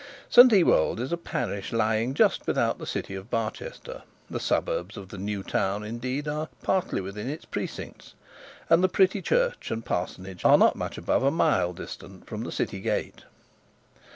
[0.31, 4.01] St Ewold's is a parish lying just without the city of Barchester.
[4.31, 8.15] The suburbs of the new town, indeed, are partly within its precincts,
[8.67, 12.51] and the pretty church and parsonage are not much above a mile distant from the
[12.51, 13.25] city gate.